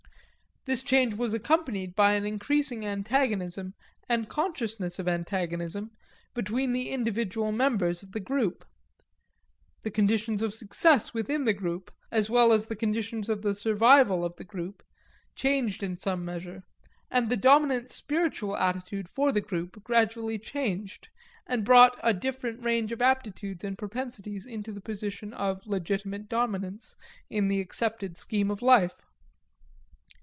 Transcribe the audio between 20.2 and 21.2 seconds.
changed,